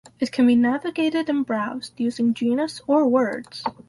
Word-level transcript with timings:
It 0.19 0.31
can 0.31 0.47
be 0.47 0.55
navigated 0.55 1.29
and 1.29 1.45
browsed 1.45 1.99
using 1.99 2.33
genus 2.33 2.81
or 2.87 3.07
words. 3.07 3.63